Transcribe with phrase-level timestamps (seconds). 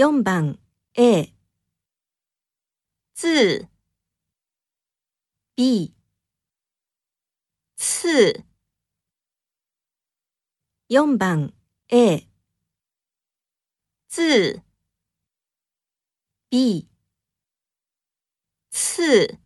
[0.00, 0.58] 4番
[0.94, 1.30] A
[3.12, 3.68] 字
[5.54, 5.92] B
[7.76, 8.46] 次
[10.88, 11.52] 4番
[11.88, 12.26] A
[14.08, 14.62] 字
[16.48, 16.88] B
[18.70, 19.38] 次